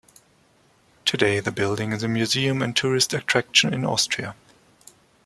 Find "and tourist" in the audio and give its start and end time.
2.63-3.13